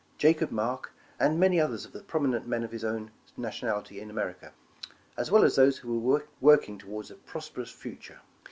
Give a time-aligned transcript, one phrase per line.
[0.17, 4.09] Jacob Mark, and many others of the prominent men of his own nation ality in
[4.09, 4.51] America,
[5.15, 8.19] as well as those who were working toward a prosperous future.